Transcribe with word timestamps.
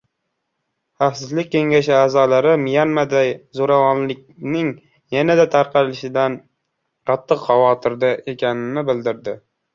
Xavfsizlik 1.01 1.49
kengashi 1.55 1.91
a’zolari 1.97 2.53
Myanmada 2.61 3.21
zo‘ravonlikning 3.59 4.73
yanada 5.17 5.47
tarqalishidan 5.57 6.41
qattiq 7.13 7.47
xavotirda 7.53 8.13
ekanini 8.37 8.87
bildirgan 8.91 9.41